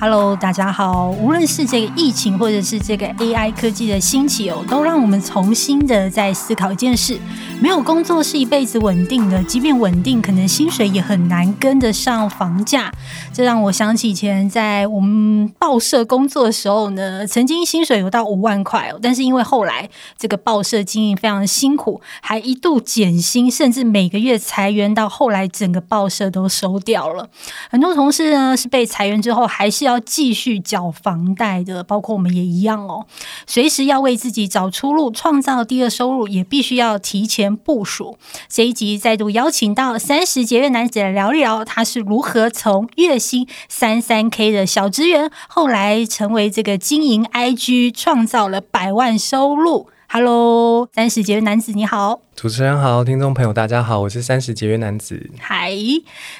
[0.00, 1.10] Hello，大家好。
[1.10, 7.18] 无论是这个疫情，或者是这个 AI 科技的兴起哦，都让我们重新的在思考一件事：
[7.60, 12.92] 没有工作是一辈子稳定的，即便稳定，可能薪水也很难跟得上房价。
[13.32, 27.28] 这让我想起以前在我们报社工作的时候呢，曾经薪水有到五万块哦，但是因为后来这个报社经营非常辛苦，还一度减薪，甚至每个月裁员，到后来整个报社都收掉了。
[27.68, 33.06] 很多同事呢是被裁员之后，还是要继续缴房贷的，包括我们也一样哦。
[33.46, 38.18] 随时要为自己找出路，创造第二收入，也必须要提前部署。
[38.48, 49.88] 这一集再度邀请到三十节约男子来聊一聊，他是如何从月薪三三 K 的小职员，后来成为这个经营 IG，创造了百万收入。
[50.10, 55.30] Hello，三十节约男子你好，主持人好，听众朋友大家好，我是三十节约男子。
[55.38, 55.70] 嗨，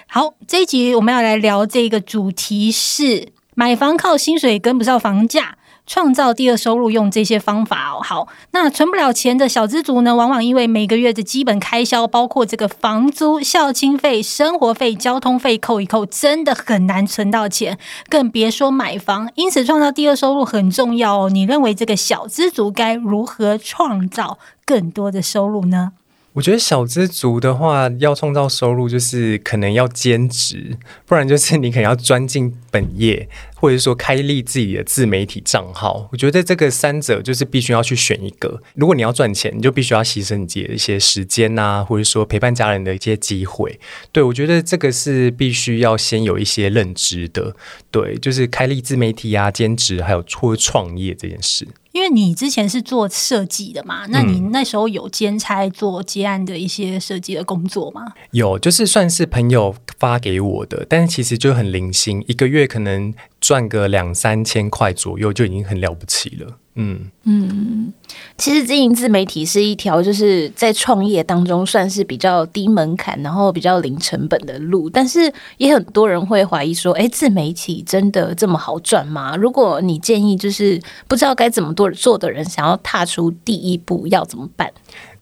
[0.06, 3.32] 好，这一集我们要来聊这个主题是。
[3.58, 8.00] 买房靠薪水跟不上房价，创造第二收入用这些方法哦。
[8.00, 17.76] 好，那存不了钱的小资族呢，往往因为每个月的基本开销，包括这个房租、孝亲费、生活费、交通费扣一扣，真的很难存到钱，
[18.08, 19.28] 更别说买房。
[19.34, 21.28] 因此，创造第二收入很重要哦。
[21.28, 25.94] 你认为这个小资族该如何创造更多的收入呢？
[26.34, 36.08] 我觉得小资族的话，要创造收入，就是可能要兼职，不然就是你可能要钻进本业，或者说开立自己的自媒体账号。
[36.12, 38.60] 我觉得这个三者就是必须要去选一个。
[38.74, 43.78] 如果你要赚钱，你就必须要牺牲你自己的一些时间呐、啊，或者说陪伴家人的一些机会。
[44.12, 47.54] 对，我觉得这个是必须要先有一些认知的。
[47.90, 51.66] 对，就是开立自媒体啊，兼职还有或创业这件事。
[51.92, 58.02] 因为你之前是做设计的嘛，那你那时候有兼差做接案的一些设计的工作吗？
[58.30, 66.58] 有，就是算是朋友发给我的，但是其实就很零星，一个月可能赚个两三千块左右就已经很了不起了。
[66.80, 67.92] 嗯嗯，
[68.36, 74.88] 其实经营自媒体是一条就是在创业当中算是比较低门槛，然后比较零成本的路。
[74.88, 79.34] 但是也很多人会怀疑说，哎，自媒体真的这么好赚吗？
[79.36, 84.70] 如果你建议就是不知道该怎么做做的人，想要踏出第一步，要怎么办？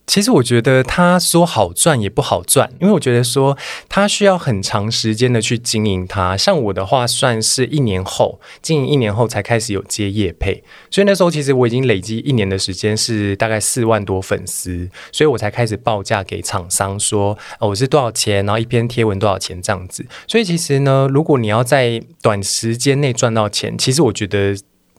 [0.07, 3.59] 其实我觉得他说好赚也不好赚，因为我觉得说
[3.89, 6.37] 他需要很长时间的去经营它。
[6.37, 20.07] 像我的话，算是一年后经营一年后才开始有接业配，所以那时候其实我已经累积一年的时间是大概四万多粉丝，所以我才开始报价给厂商说，哦，我是多少钱，然后一篇贴文多少钱这样子。
[20.29, 24.57] 所以其实呢，如果你要在短时间内赚到钱，其实我觉得。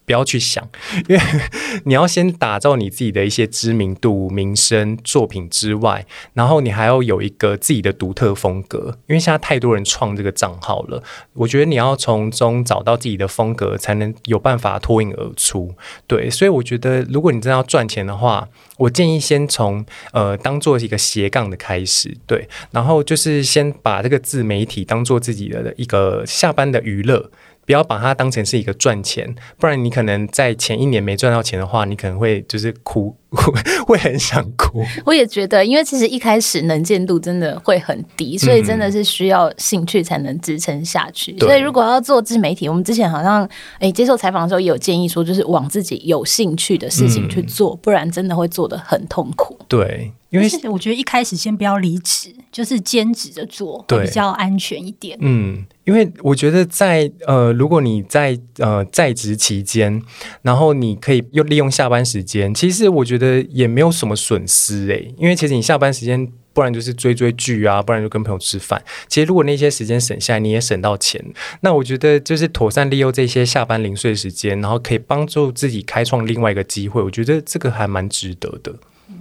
[0.07, 0.65] 不要去想，
[1.09, 1.21] 因为
[1.83, 8.97] 你要先打造你自己的一些知名度、名声、作品之外，然后你还要有一个自己的独特风格。
[9.07, 11.03] 因为现在太多人创这个账号了，
[11.33, 15.75] 我觉得你要从中找到自己的风格，才能有办法脱颖而出。
[16.07, 18.47] 对，所以我觉得，如果你真的要赚钱的话，
[18.77, 27.29] 我建议先从呃当做一个斜杠的开始，对，然后就是先把这个自媒体当做自己的一个下班的娱乐。
[27.67, 33.13] 不要把它当成是一个赚钱，不然你可能在前一年没赚到钱的话，你可能会就是哭，
[33.85, 34.81] 会很想哭。
[35.05, 41.33] 我也觉得，因为其实一开始能见度真的会很低，所以真的是需要兴趣才能支撑下去。
[41.33, 43.47] 嗯、所以如果要做自媒体，我们之前好像
[43.79, 49.59] 诶接受采访的时候也有建议说，就是往自己有兴趣的事情去做，嗯、不然真的会做的很痛苦。
[49.67, 50.13] 对。
[50.29, 55.17] 因为我觉得一开始先不要离职，就是兼职着做，会比较安全一点。
[55.21, 60.01] 嗯，因为我觉得在呃，如果你在呃在职期间，
[60.41, 65.13] 然后你可以又利用下班时间，其实我觉得也没有什么损失诶。
[65.17, 68.83] 因为其实你下班时间，不然就是追追剧啊，不然就跟朋友吃饭。
[69.07, 71.23] 其实如果那些时间省下来，你也省到钱。
[71.61, 77.01] 那我觉得就是妥善利用这些下班零碎时间，然后可以帮助自己开创另外一个机会。
[77.01, 78.75] 我觉得这个还蛮值得的。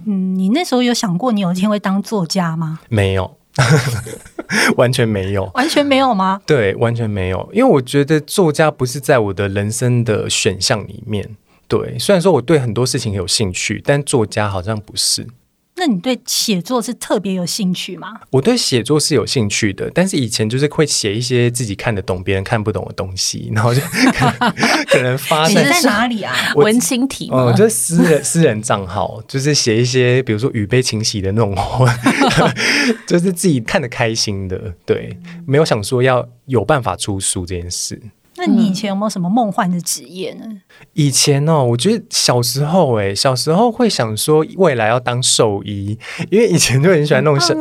[0.05, 2.81] 嗯，你那时候有想过你有一天会当作家吗？
[2.89, 3.36] 没有，
[4.77, 6.41] 完全没有，完全没有吗？
[6.45, 11.35] 对，完全没有，因为我觉得作家不是在我的人生的选项里面。
[11.67, 15.27] 对，虽然说我对很多事情有兴趣，但作家好像不是。
[15.77, 18.19] 那你对写作是特别有兴趣吗？
[18.31, 23.79] 我对写作是有兴趣的，但是以前就是会写一些自己看得懂、别人看不懂的东西，然后就
[24.11, 24.53] 可能，
[24.87, 26.33] 可能发在哪里啊？
[26.55, 27.51] 文青体吗？
[27.51, 31.93] 嗯，就是私人私人账号，就是写一些比如说语悲情喜的那种话，
[33.05, 34.73] 就是自己看得开心的。
[34.85, 35.15] 对，
[35.45, 38.01] 没有想说要有办法出书这件事。
[38.37, 40.45] 那你以前有没有什么梦幻的职业呢？
[40.93, 45.97] 以前哦，我觉得小时候哎，小时候会想说未来要当兽医，
[46.29, 47.53] 因为以前就很喜欢那种小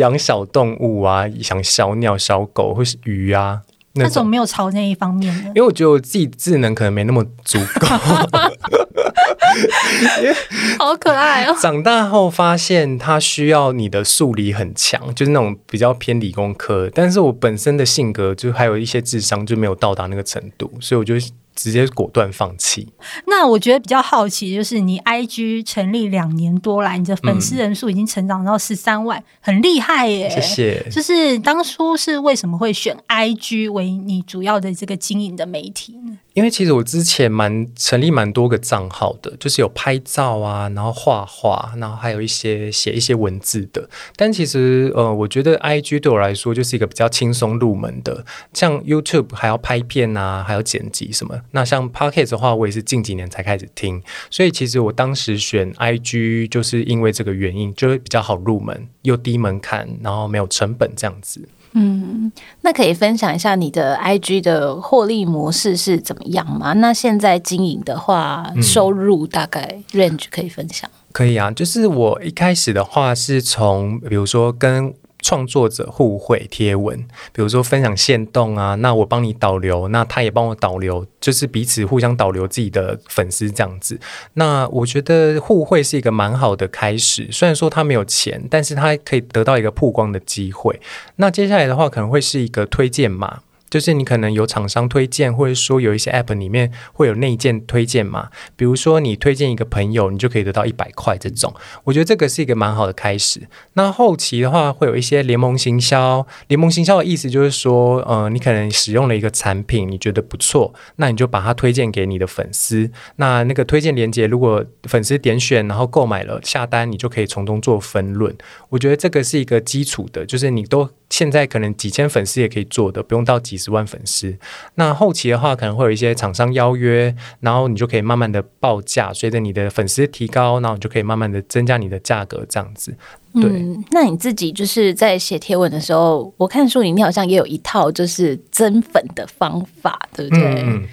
[0.00, 3.62] 养、啊、小动物啊，养小鸟、小狗或是鱼啊。
[3.94, 7.86] 那种没有朝那一方面的，因为我觉得我自己智能可能没那么足够。
[10.78, 11.56] 好可爱哦！
[11.60, 16.90] 长大后发现它需要你的数理很强，就是那种比较偏理工科。
[16.94, 21.14] 但是我本身的性格就还有一些智商就没有到达那个程度，所以我就。
[21.58, 22.86] 直接果断放弃。
[23.26, 30.30] 那我觉得比较好奇，就是你 IG 成立两年多来，你的粉丝人数已经成长到十三万，嗯、很厉害耶！
[30.30, 30.86] 谢谢。
[30.88, 36.16] 就是当初是为什么会选 IG 为你主要的这个经营的媒体呢？
[36.38, 43.90] 因为其实我之前蛮成立蛮多个账号的，就是有拍照啊，然后画画，然后还有一些写一些文字的。
[44.14, 51.36] 但其实呃，我觉得 IG 对我来说就是一个比较轻松入门的，像 YouTube 还要拍片啊，还要剪辑什么。
[51.50, 54.00] 那像 Podcast 的话，我也是近几年才开始听，
[54.30, 61.48] 所以其实我当时选 IG 就是因为这个原因，就会比较好入门，又低门槛，然后没有成本这样子。
[61.72, 62.30] 嗯，
[62.62, 66.72] 那可以分享一下你的 IG 的获利模式是怎么样吗？
[66.74, 70.88] 那现在经营的话，收入大概 range 可以分享？
[70.92, 74.94] 嗯，可以啊，就是我一开始的话是从，比如说跟。
[75.20, 76.96] 创作者互惠贴文，
[77.32, 83.98] 比如说分享线动啊，那我帮你导流，那他也帮我导流，就是彼此互相导流自己的粉丝这样子。
[84.34, 90.80] 那我觉得互惠是一个蛮好的开始，虽然说他没有钱，但是他可以得到一个曝光的机会。
[91.16, 93.40] 那接下来的话，可能会是一个推荐码。
[93.70, 101.54] 就是你可能有厂商推荐，或者说有一些 App 里面会有内建推荐嘛，比如说你推荐一个朋友，你就可以得到一百块这种。
[101.84, 103.48] 我觉得这个是一个蛮好的开始。
[103.74, 112.90] 那后期的话会有一些联盟行销，联盟行销的意思就是说，呃，你可能使用了一个产品，你觉得不错，那你就把它推荐给你的粉丝。
[113.16, 118.34] 那那个推荐链接，如果粉丝点选然后购买了下单，你就可以从中做分润。
[118.70, 120.88] 我觉得这个是一个基础的，就是你都。
[121.10, 124.38] 现在可能几千粉丝也可以做的，不用到几十万粉丝。
[124.76, 132.96] 那后期的话，可能会有一些厂商邀约，然后你就可以慢慢的报价，随着你的粉丝提高，然后你就可以慢慢的增加你的价格，这样子。
[133.34, 140.62] 对，嗯，那你自己就是在写贴文的时候，我看书里面好像也有一套就是增粉的方法，对不对？
[140.62, 140.84] 嗯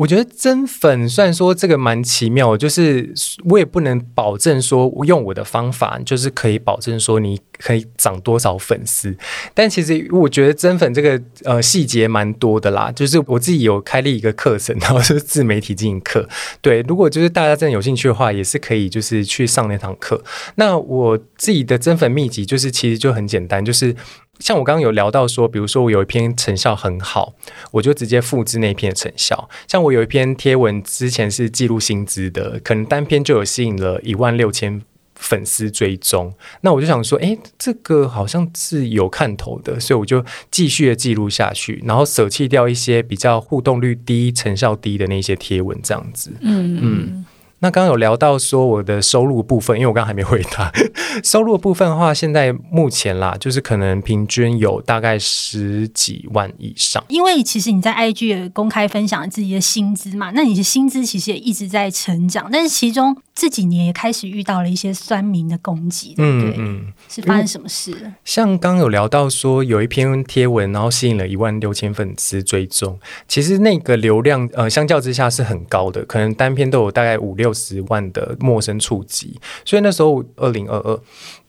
[0.00, 3.12] 我觉得增粉虽然说这个蛮奇妙，就是
[3.50, 9.14] 我也不能保证说用我的方法就是可以保证说你可以涨多少粉丝，
[9.52, 12.90] 但其实我觉得增粉这个呃细节蛮多的啦。
[12.90, 16.26] 就是我自己有开立一个课程，然后是自媒体经营课。
[16.62, 20.24] 对，如果就是大家真的有兴趣的话，也是可以就是去上那堂课。
[20.54, 23.94] 那我自己的增粉秘籍就是其实就很简单，就是。
[24.40, 27.34] 像我刚刚有聊到说，比如说我有一篇成效很好，
[27.70, 29.48] 我就直接复制那篇成效。
[29.68, 34.82] 像我有一篇贴文，之前是记录薪资的，可能单篇就有吸引了一万六千
[35.14, 36.32] 粉丝追踪。
[36.62, 46.32] 那我就想说，诶，这个好像是有看头的，所以我就继续的记录下去，然后舍弃掉一些比较互动率低、成效低的那些贴文，这样子。
[46.40, 47.26] 嗯嗯。
[47.62, 50.72] 那刚刚有聊到说我的收入部分，因为我刚刚还没回答。
[51.22, 57.04] 收入的部分的话，现在目前啦，就是可能平均有大概十几万以上。
[57.08, 66.50] 因为其实你在 IG 也公开分享自己的薪资嘛，那你的薪资其实也一直在成长，但是其中这几年也开始遇到了一些酸民的攻击，对不对？
[66.52, 67.94] 嗯嗯，是发生什么事？
[68.24, 72.98] 像刚刚有聊到说有一篇贴文，然后吸引了一万六千粉丝追踪，
[73.28, 77.49] 其实那个流量呃相较之下是很高的，可能单篇都有大概五六。
[77.52, 81.00] 十万的陌生触及，所以那时候二零二二，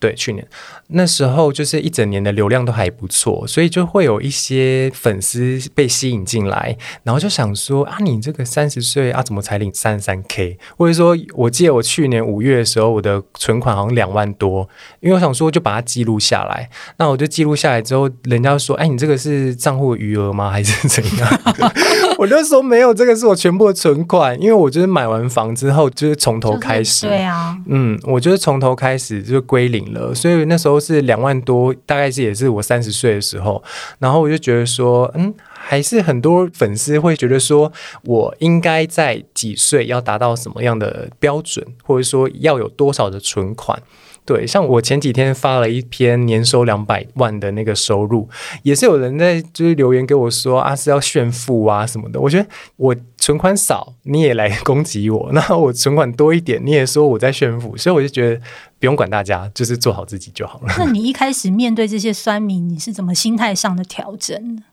[0.02, 0.46] 对，去年
[0.88, 10.58] 那时候就是一整年的流量都还不错，所以就会有一些粉丝被吸引进来，然后就想说啊，你这个三十岁啊，怎么才领三十三 K？
[10.76, 14.68] 或者说，我记得我去年五月的时候，我的存款好像两万多，
[15.02, 16.68] 因为我想说就把它记录下来，
[16.98, 20.50] 那我就记录下来之后，人家说，哎，你这个是账户余额吗？
[20.50, 21.42] 还是怎样？
[22.18, 33.62] 我就说没有，这个是我全部的存款，因为我就是买完房之后就是从头开始，对啊，嗯，我就是从头开始就是归零所以那时候是两万多，大概是也是我三十岁的时候，
[34.00, 37.72] 然后我就觉得说，嗯，还是很多粉丝会觉得说
[38.04, 43.82] 我应该在几岁要达到什么样的标准，或者说要有多少的存款。
[44.24, 48.30] 对，像我前几天发了一篇年收两百万的那个收入，
[48.62, 52.22] 也是有人在就是留言给我说啊，是要炫富啊什么的。
[52.22, 57.76] 我觉得我存款少，你也来攻击我；那我存款多一点，你也说我在炫富。
[57.76, 58.40] 所以我就觉得
[58.80, 60.68] 不用管大家，就是做好自己就好了。
[60.78, 64.64] 那你一开始面对这些酸民，你是怎么心态上的调整？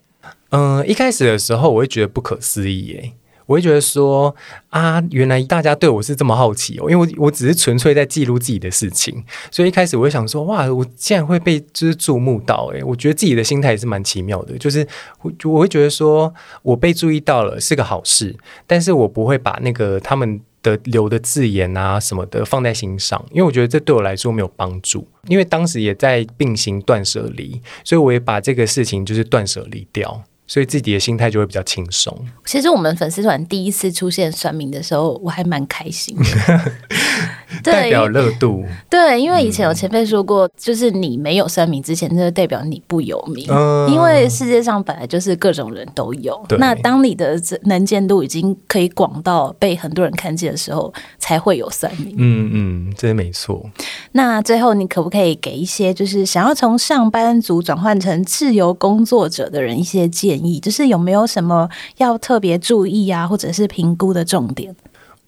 [0.50, 3.12] 嗯、一开始的时候我会觉得不可思议耶。
[3.47, 4.37] 我会觉得说
[4.68, 14.87] 啊，原来大家对我是这么好奇哦，因为我我只是纯粹在记录自己的事情，所以一开始我会想说，哇，我竟然会被就是注目到，诶，我觉得自己的心态也是蛮奇妙的，就是
[15.23, 30.24] 我我会觉得说我被注意到了是个好事，但是我不会把那个他们的留的字眼啊什么的放在心上，因为我觉得这对我来说没有帮助，因为当时也在并行断舍离，所以我也把这个事情就是断舍离掉。
[30.50, 32.26] 所以自己的心态就会比较轻松。
[32.46, 36.72] 其实我们粉丝团第一次出现算命的时候，我还蛮开心的。
[37.62, 38.64] 代表热度。
[38.88, 43.46] 对，因为以前有前辈说过，嗯、就是你没有声明之前，那就代表你不有名。
[43.50, 46.38] 嗯、因为世界上本来就是各种人都有。
[46.48, 52.14] 对那当你的能见度已经可以广到被很多人看见的时候，才会有算命。
[52.18, 53.64] 嗯嗯，这没错。
[54.12, 60.58] 那最后，你可不可以给一些就是想要从上班族转换成自由工作者的人一些建议？
[60.58, 64.74] 就是有没有什么要特别注意啊，或者是评估的重点？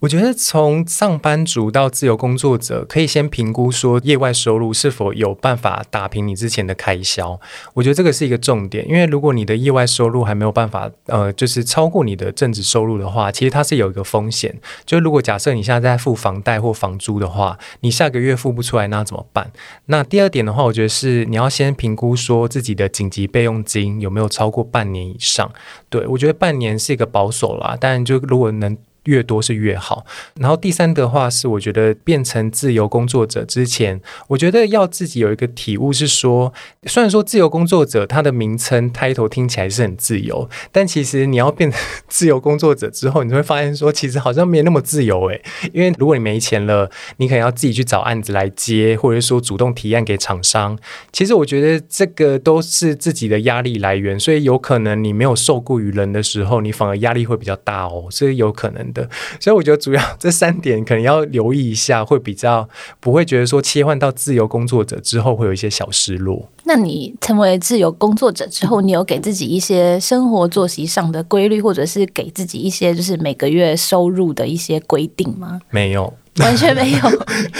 [0.00, 7.38] 我觉得从上班族到自由工作者，可以先评估说业外收入是否有办法打平你之前的开销。
[7.75, 14.59] 我觉得这个是一个重点，因为如果你的业外收入还没有办法，呃，就是超过你的正职收入的话，其实它是有一个风险。
[14.87, 19.52] 就如果假设你现在在付房贷或房租的话，你下个月付不出来，那怎么办？
[19.87, 25.52] 那第二点的话，我觉得是你要先评估说自己的紧急备用金有没有超过半年以上。
[25.90, 28.75] 对，我觉得半年是一个保守啦，但就如果能。
[29.04, 30.04] 越多是越好。
[30.35, 36.52] 然后第三的话是，我觉得变成自由工作者之前，我觉得要自己有一个体悟，是说，
[36.85, 45.42] 虽然说自由工作者他的名称 title 听起来是很自由，但其实你要变成自由工作者之后，你会发现说，其实好像没那么自由诶。
[45.73, 50.78] 因为如果你没钱了，你可能要自己去找案子来接，或者说主动提案给厂商。
[51.12, 58.89] 其实我觉得这个都是自己的压力来源，所以有可能你没有受雇于人的时候，你反而压力会比较大哦，所以有可能。
[58.92, 62.68] 的，所以我觉得主要 这三点可能要留意一下，会比较
[63.00, 66.49] 不会觉得说切换到自由工作者之后会有一些小失落。
[66.64, 75.61] 那你成为自由工作者之后，你有给自己一些生活作息上的规律，或者是给自己一些就是每个月收入的一些规定吗？
[75.70, 76.12] 没有。
[76.44, 76.99] 完全没有，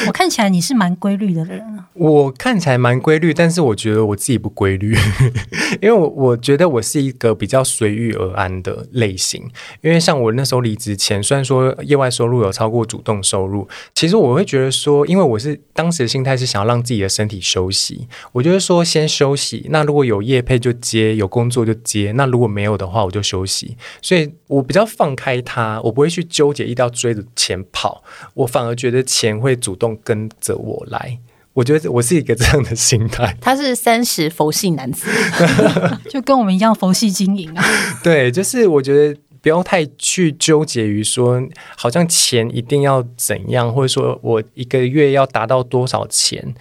[0.07, 1.89] 我看起来你是蛮规律的人啊。
[1.95, 4.97] 我看起来蛮规律，但是我觉得我自己不规律，
[5.83, 9.43] 因为我我觉得我是一个比较随遇而安的类型。
[9.83, 19.67] 因为像我那时候离职前，虽然说业外收入有超过主动收入，其实我会觉得说，因为我是当时的心态是想要让自己的身体休息，我就是说先休息。
[19.69, 22.13] 那如果有业配就接，有工作就接。
[22.13, 23.77] 那如果没有的话，我就休息。
[24.01, 28.03] 所以我比较放开它，我不会去纠结，一定要追着钱跑。
[28.33, 28.70] 我反而。
[28.71, 31.19] 我觉得钱会主动跟着我来，
[31.55, 33.37] 我觉得我是一个这样的心态。
[33.43, 35.11] 他是三十佛系男子，
[36.09, 37.65] 就跟我们一样佛系经营啊。
[38.01, 41.43] 对，就是我觉得不要太去纠结于说，
[41.77, 46.55] 好像钱一定要怎样，或者说我一个月要达到多少钱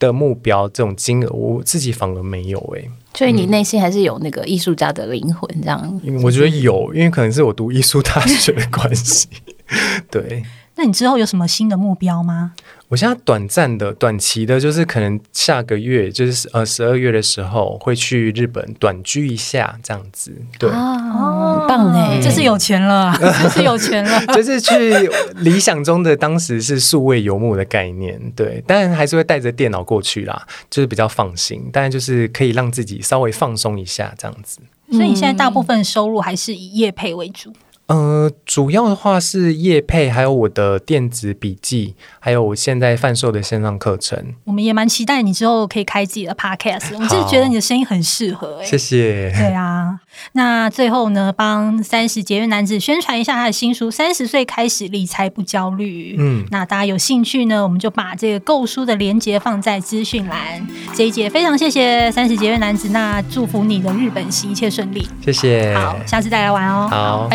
[0.00, 2.90] 的目标，这种金额我自己反而没有哎、欸。
[3.14, 6.20] 所以你内心还是有那个艺术家的灵魂，这样、嗯？
[6.24, 9.28] 我觉得有，因为可能是我读艺术大学的关系。
[10.10, 10.42] 对。
[10.74, 12.52] 那你之后有什么新的目标吗？
[12.88, 20.30] 我现在短暂的、短期的，就是可能下个月，就是呃十二月的时候会去日本短居一下，这样子。
[20.58, 34.58] 对，哦，很棒哎，这是有钱了， 这是有钱了， 就是去理想中的当时是数位游牧的概念，对，当然还是会带着电脑过去啦，就是比较放心，但就是可以让自己稍微放松一下，这样子。
[34.90, 37.50] 所以你现在大部分收入还是以业配为主。
[37.86, 44.34] 呃，主要的话是业配，还有我的电子笔记，还有我现在贩售的线上课程。
[44.44, 48.64] 我们也蛮期待你之后可以开自己的 podcast，我就是觉得你的声音很适合欸。
[48.64, 49.30] 谢谢。
[49.36, 50.00] 对啊，
[50.32, 56.12] 那最后呢，帮三十节约男子宣传一下他的新书《三十岁开始理财不焦虑》。
[56.18, 60.66] 嗯，那大家有兴趣呢，我们就把这个购书的链接放在资讯栏。
[60.94, 65.06] 这一节非常谢谢三十节约男子，那祝福你的日本行一切顺利。
[65.22, 65.74] 谢谢。
[65.74, 66.88] 好，下次再来玩哦。
[66.90, 67.28] 好，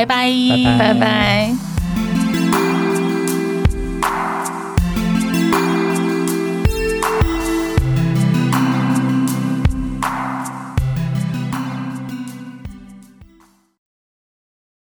[0.78, 1.67] 拜拜。